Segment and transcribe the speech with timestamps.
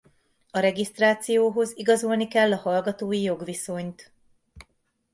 [0.51, 4.11] A regisztrációhoz igazolni kell a hallgatói jogviszonyt.